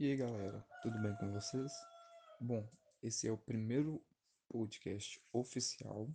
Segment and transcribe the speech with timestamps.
[0.00, 1.72] E aí galera, tudo bem com vocês?
[2.40, 2.64] Bom,
[3.02, 4.00] esse é o primeiro
[4.48, 6.08] podcast oficial.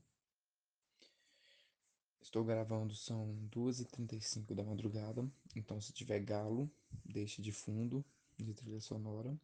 [2.21, 6.71] Estou gravando, são 2h35 da madrugada, então se tiver galo,
[7.04, 8.05] deixe de fundo
[8.39, 9.38] de trilha sonora,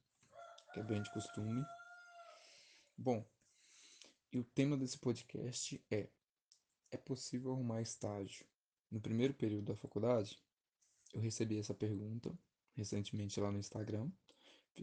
[0.74, 1.62] que é bem de costume.
[2.98, 3.26] Bom,
[4.32, 6.08] e o tema desse podcast é:
[6.92, 8.46] é possível arrumar estágio
[8.90, 10.42] no primeiro período da faculdade?
[11.14, 12.34] Eu recebi essa pergunta
[12.74, 14.10] recentemente lá no Instagram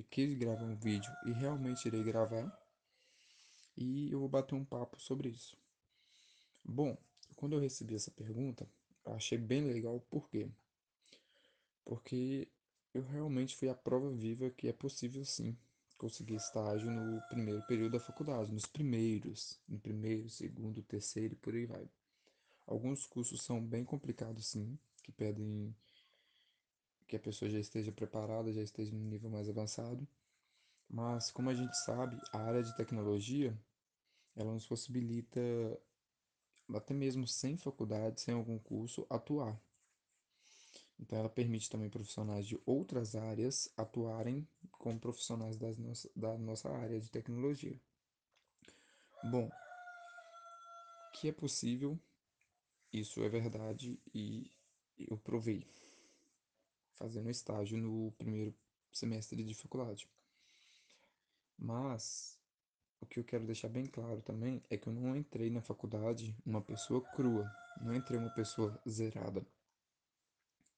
[0.04, 2.50] quis gravar um vídeo e realmente irei gravar.
[3.76, 5.56] E eu vou bater um papo sobre isso.
[6.64, 6.96] Bom,
[7.36, 8.68] quando eu recebi essa pergunta,
[9.04, 10.48] achei bem legal, por quê?
[11.84, 12.48] Porque
[12.92, 15.56] eu realmente fui a prova viva que é possível sim
[15.96, 21.54] conseguir estágio no primeiro período da faculdade, nos primeiros, no primeiro, segundo, terceiro e por
[21.54, 21.88] aí vai.
[22.66, 25.74] Alguns cursos são bem complicados sim, que pedem
[27.06, 30.06] que a pessoa já esteja preparada, já esteja no nível mais avançado.
[30.88, 33.56] Mas, como a gente sabe, a área de tecnologia,
[34.34, 35.40] ela nos possibilita,
[36.74, 39.60] até mesmo sem faculdade, sem algum curso, atuar.
[40.98, 46.70] Então, ela permite também profissionais de outras áreas atuarem como profissionais das nossa, da nossa
[46.70, 47.78] área de tecnologia.
[49.24, 49.50] Bom,
[51.12, 51.98] que é possível,
[52.92, 54.50] isso é verdade e
[54.98, 55.66] eu provei
[56.96, 58.54] fazendo estágio no primeiro
[58.92, 60.08] semestre de faculdade.
[61.58, 62.38] Mas
[63.00, 66.36] o que eu quero deixar bem claro também é que eu não entrei na faculdade
[66.44, 67.50] uma pessoa crua,
[67.80, 69.46] não entrei uma pessoa zerada.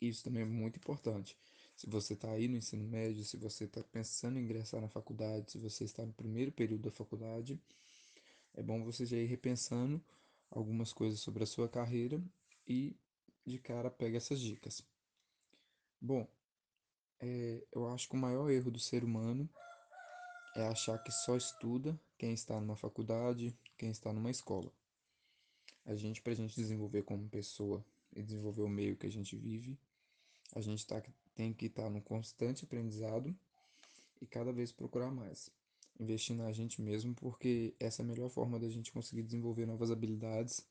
[0.00, 1.36] Isso também é muito importante.
[1.77, 5.52] Se você está aí no ensino médio, se você está pensando em ingressar na faculdade,
[5.52, 7.61] se você está no primeiro período da faculdade,
[8.55, 10.02] é bom você já ir repensando
[10.50, 12.20] algumas coisas sobre a sua carreira
[12.66, 12.96] e
[13.44, 14.83] de cara pega essas dicas.
[16.01, 16.29] Bom,
[17.21, 19.49] é, eu acho que o maior erro do ser humano
[20.55, 24.73] é achar que só estuda quem está numa faculdade, quem está numa escola.
[25.85, 29.37] A gente, para a gente desenvolver como pessoa e desenvolver o meio que a gente
[29.37, 29.77] vive,
[30.55, 31.03] a gente tá,
[31.35, 33.37] tem que estar tá no constante aprendizado
[34.20, 35.51] e cada vez procurar mais.
[35.98, 39.91] Investir na gente mesmo, porque essa é a melhor forma da gente conseguir desenvolver novas
[39.91, 40.64] habilidades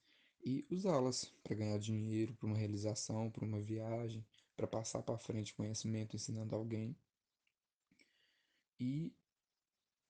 [0.46, 4.26] e usá-las para ganhar dinheiro, para uma realização, para uma viagem,
[4.58, 6.98] para passar para frente conhecimento ensinando alguém.
[8.80, 9.14] E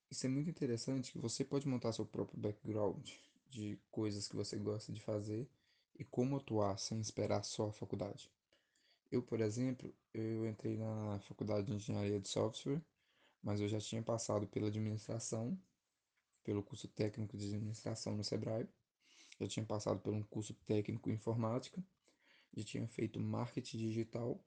[0.10, 3.10] isso é muito interessante que você pode montar seu próprio background
[3.50, 5.48] de coisas que você gosta de fazer
[6.00, 8.32] e como atuar sem esperar só a faculdade.
[9.12, 12.82] Eu, por exemplo, eu entrei na faculdade de engenharia de software,
[13.42, 15.58] mas eu já tinha passado pela administração,
[16.44, 18.68] pelo curso técnico de administração no Sebrae,
[19.40, 21.84] já tinha passado por um curso técnico em informática,
[22.58, 24.44] já tinha feito marketing digital,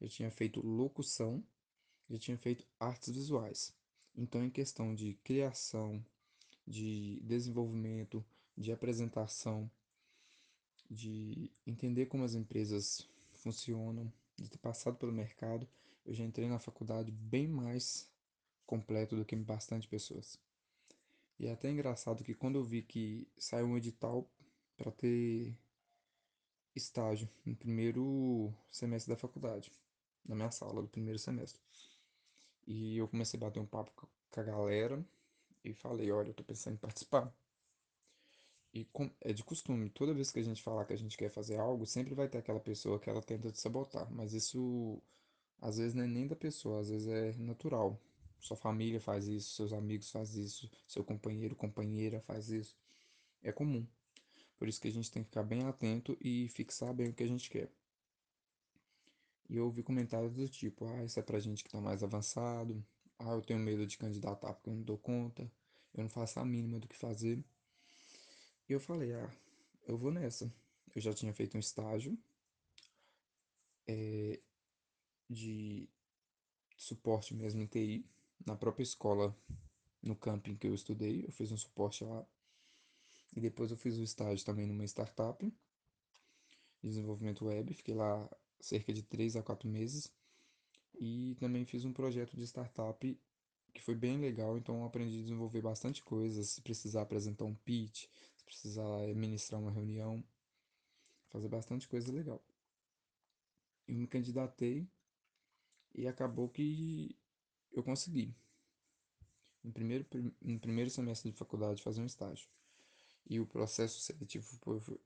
[0.00, 1.44] já tinha feito locução,
[2.08, 3.74] já tinha feito artes visuais.
[4.16, 6.04] Então, em questão de criação,
[6.64, 8.24] de desenvolvimento,
[8.56, 9.68] de apresentação,
[10.88, 15.68] de entender como as empresas funcionam, de ter passado pelo mercado,
[16.06, 18.08] eu já entrei na faculdade bem mais
[18.64, 20.38] completo do que bastante pessoas.
[21.36, 24.30] E é até engraçado que quando eu vi que saiu um edital
[24.76, 25.56] para ter
[26.74, 29.72] estágio no primeiro semestre da faculdade,
[30.24, 31.60] na minha sala do primeiro semestre.
[32.66, 33.90] E eu comecei a bater um papo
[34.30, 35.04] com a galera
[35.64, 37.32] e falei, olha, eu tô pensando em participar.
[38.72, 41.28] E com, é de costume, toda vez que a gente falar que a gente quer
[41.30, 44.08] fazer algo, sempre vai ter aquela pessoa que ela tenta te sabotar.
[44.12, 45.02] Mas isso,
[45.60, 48.00] às vezes, não é nem da pessoa, às vezes é natural.
[48.38, 52.76] Sua família faz isso, seus amigos fazem isso, seu companheiro, companheira faz isso.
[53.42, 53.86] É comum.
[54.60, 57.22] Por isso que a gente tem que ficar bem atento e fixar bem o que
[57.22, 57.72] a gente quer.
[59.48, 62.84] E eu ouvi comentários do tipo, ah, isso é pra gente que tá mais avançado,
[63.18, 65.50] ah, eu tenho medo de candidatar porque eu não dou conta,
[65.94, 67.42] eu não faço a mínima do que fazer.
[68.68, 69.30] E eu falei, ah,
[69.88, 70.52] eu vou nessa.
[70.94, 72.18] Eu já tinha feito um estágio
[73.88, 74.40] é,
[75.26, 75.88] de
[76.76, 78.04] suporte mesmo em TI,
[78.44, 79.34] na própria escola,
[80.02, 82.26] no camping que eu estudei, eu fiz um suporte lá.
[83.34, 85.44] E depois eu fiz o estágio também numa startup
[86.82, 88.28] de desenvolvimento web, fiquei lá
[88.60, 90.12] cerca de 3 a 4 meses.
[90.98, 93.18] E também fiz um projeto de startup
[93.72, 98.06] que foi bem legal, então aprendi a desenvolver bastante coisas, se precisar apresentar um pitch,
[98.36, 100.24] se precisar ministrar uma reunião,
[101.28, 102.42] fazer bastante coisa legal.
[103.86, 104.88] Eu me candidatei
[105.94, 107.16] e acabou que
[107.72, 108.34] eu consegui.
[109.62, 110.06] No primeiro,
[110.40, 112.48] no primeiro semestre de faculdade fazer um estágio.
[113.28, 114.44] E o processo seletivo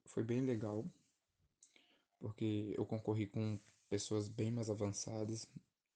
[0.06, 0.84] foi, bem legal,
[2.18, 3.58] porque eu concorri com
[3.88, 5.46] pessoas bem mais avançadas,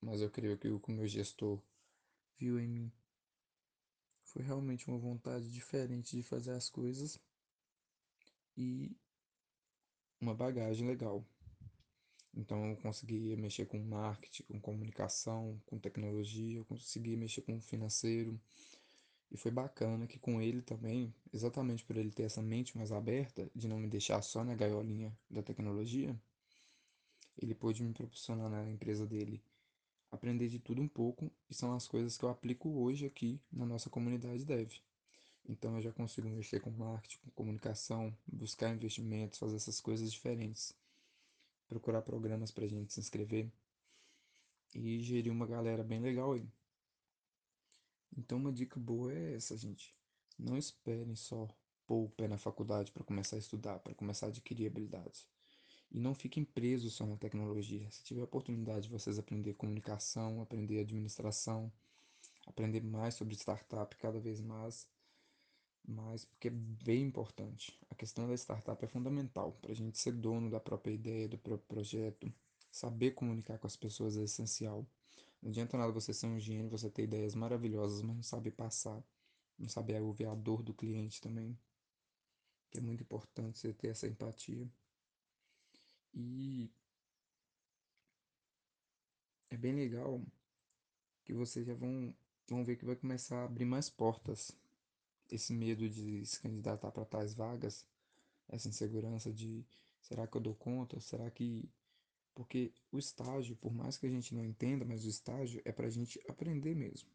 [0.01, 1.61] mas eu creio que o meu gestor
[2.39, 2.93] viu em mim.
[4.25, 7.19] Foi realmente uma vontade diferente de fazer as coisas
[8.57, 8.95] e
[10.21, 11.25] uma bagagem legal.
[12.35, 18.39] Então eu conseguia mexer com marketing, com comunicação, com tecnologia, eu conseguia mexer com financeiro.
[19.31, 23.51] E foi bacana que com ele também, exatamente por ele ter essa mente mais aberta,
[23.55, 26.19] de não me deixar só na gaiolinha da tecnologia,
[27.37, 29.43] ele pôde me proporcionar na empresa dele
[30.11, 33.67] aprender de tudo um pouco e são as coisas que eu aplico hoje aqui na
[33.67, 34.73] nossa comunidade Dev.
[35.47, 40.75] Então eu já consigo mexer com marketing, com comunicação, buscar investimentos, fazer essas coisas diferentes
[41.69, 43.51] procurar programas pra gente se inscrever
[44.75, 46.49] e gerir uma galera bem legal aí.
[48.17, 49.95] Então uma dica boa é essa, gente.
[50.39, 51.49] Não esperem só
[51.87, 55.27] pôr o pé na faculdade para começar a estudar, para começar a adquirir habilidades.
[55.91, 57.91] E não fiquem presos só na tecnologia.
[57.91, 61.73] Se tiver a oportunidade de vocês aprender comunicação, aprender administração,
[62.47, 64.87] aprender mais sobre startup cada vez mais,
[65.87, 67.79] mais porque é bem importante.
[67.89, 71.39] A questão da startup é fundamental para a gente ser dono da própria ideia, do
[71.39, 72.33] próprio projeto.
[72.71, 74.87] Saber comunicar com as pessoas é essencial.
[75.43, 79.03] Não adianta nada você ser um gênio, você ter ideias maravilhosas, mas não saber passar,
[79.59, 81.59] não saber ouvir a dor do cliente também.
[82.71, 84.69] Que é muito importante você ter essa empatia.
[86.13, 86.71] E
[89.51, 90.23] é bem legal
[91.25, 92.15] que vocês já vão,
[92.49, 94.57] vão ver que vai começar a abrir mais portas
[95.31, 97.87] esse medo de se candidatar para tais vagas,
[98.49, 99.65] essa insegurança de
[100.01, 101.01] será que eu dou conta?
[101.01, 101.71] Será que.
[102.39, 105.89] Porque o estágio, por mais que a gente não entenda, mas o estágio é para
[105.89, 107.11] a gente aprender mesmo.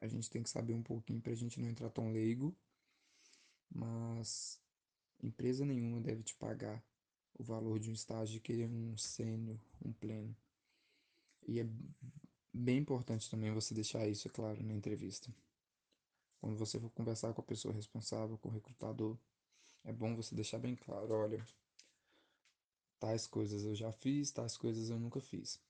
[0.00, 2.52] A gente tem que saber um pouquinho para a gente não entrar tão leigo,
[3.72, 4.60] mas
[5.22, 6.84] empresa nenhuma deve te pagar
[7.38, 10.36] o valor de um estágio que é um sênior, um pleno.
[11.46, 11.66] E é
[12.52, 15.32] bem importante também você deixar isso, claro, na entrevista.
[16.40, 19.16] Quando você for conversar com a pessoa responsável, com o recrutador,
[19.84, 21.46] é bom você deixar bem claro, olha,
[22.98, 25.60] tais coisas eu já fiz, tais coisas eu nunca fiz.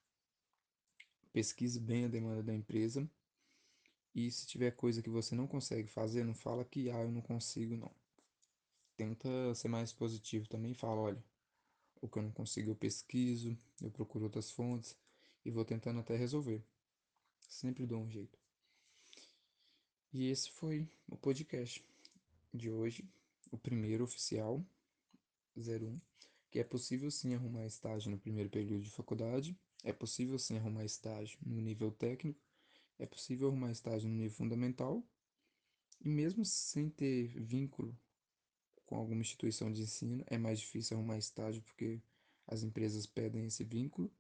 [1.33, 3.09] Pesquise bem a demanda da empresa
[4.15, 7.21] e se tiver coisa que você não consegue fazer, não fala que ah, eu não
[7.21, 7.93] consigo não.
[8.97, 11.25] Tenta ser mais positivo também, fala, olha,
[12.01, 14.97] o que eu não consigo eu pesquiso, eu procuro outras fontes
[15.45, 16.65] e vou tentando até resolver.
[17.47, 18.39] Sempre dou um jeito.
[20.13, 21.85] E esse foi o podcast
[22.55, 23.07] de hoje,
[23.51, 24.65] o primeiro oficial,
[25.55, 26.01] 01,
[26.51, 30.85] que é possível sim arrumar estágio no primeiro período de faculdade, é possível sim arrumar
[30.85, 32.41] estágio no nível técnico,
[32.99, 35.07] é possível arrumar estágio no nível fundamental,
[36.01, 37.99] e mesmo sem ter vínculo
[38.85, 42.01] com alguma instituição de ensino, é mais difícil arrumar estágio porque
[42.47, 44.13] as empresas pedem esse vínculo,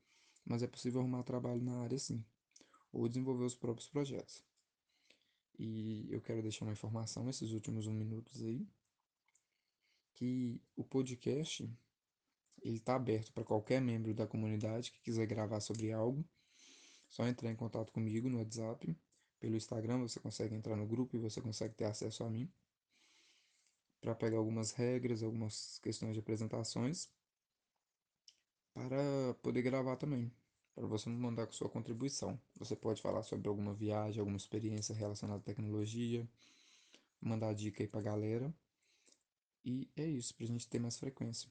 [0.44, 2.24] mas é possível arrumar trabalho na área sim,
[2.92, 4.44] ou desenvolver os próprios projetos.
[5.58, 8.66] E eu quero deixar uma informação esses últimos um minutos aí,
[10.12, 11.68] que o podcast
[12.66, 16.24] ele está aberto para qualquer membro da comunidade que quiser gravar sobre algo.
[17.08, 18.96] Só entrar em contato comigo no WhatsApp,
[19.38, 22.50] pelo Instagram você consegue entrar no grupo e você consegue ter acesso a mim
[24.00, 27.08] para pegar algumas regras, algumas questões de apresentações
[28.74, 30.30] para poder gravar também
[30.76, 32.38] para você me mandar com sua contribuição.
[32.58, 36.28] Você pode falar sobre alguma viagem, alguma experiência relacionada à tecnologia,
[37.18, 38.54] mandar dica aí pra galera.
[39.64, 41.50] E é isso, pra gente ter mais frequência.